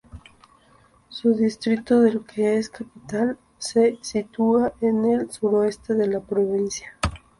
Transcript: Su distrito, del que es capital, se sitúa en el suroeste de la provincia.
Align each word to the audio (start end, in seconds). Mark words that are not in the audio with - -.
Su 1.09 1.35
distrito, 1.35 1.99
del 2.01 2.25
que 2.25 2.57
es 2.57 2.71
capital, 2.71 3.37
se 3.59 3.99
sitúa 4.01 4.73
en 4.81 5.05
el 5.05 5.29
suroeste 5.29 5.93
de 5.93 6.07
la 6.07 6.19
provincia. 6.21 6.97